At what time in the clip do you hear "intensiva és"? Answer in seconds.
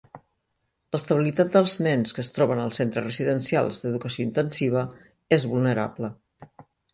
4.29-5.47